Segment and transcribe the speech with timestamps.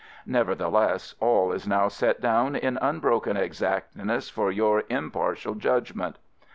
[0.25, 6.17] Nevertheless, all is now set down in unbroken exactness for your impartial judgment.